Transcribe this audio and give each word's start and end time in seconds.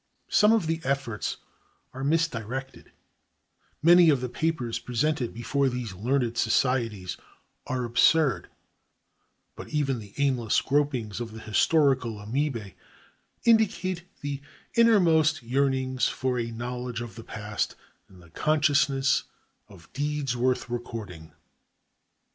Some 0.29 0.51
of 0.51 0.65
the 0.65 0.81
efforts 0.83 1.37
are 1.93 2.03
misdirected, 2.03 2.91
many 3.83 4.09
of 4.09 4.19
the 4.19 4.29
papers 4.29 4.79
presented 4.79 5.31
before 5.31 5.69
these 5.69 5.93
learned 5.93 6.39
societies 6.39 7.17
are 7.67 7.83
absurd; 7.83 8.49
but 9.55 9.69
even 9.69 9.99
the 9.99 10.15
aimless 10.17 10.59
gropings 10.59 11.19
of 11.21 11.33
the 11.33 11.39
historical 11.39 12.13
amœbæ 12.15 12.73
indicate 13.45 14.01
the 14.21 14.41
innermost 14.73 15.43
yearnings 15.43 16.07
for 16.07 16.39
a 16.39 16.49
knowledge 16.49 17.01
of 17.01 17.13
the 17.13 17.23
past 17.23 17.75
and 18.09 18.23
the 18.23 18.31
consciousness 18.31 19.25
of 19.69 19.93
deeds 19.93 20.35
worth 20.35 20.67
recording. 20.67 21.31